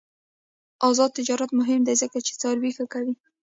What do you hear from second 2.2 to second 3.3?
چې څاروي ښه کوي.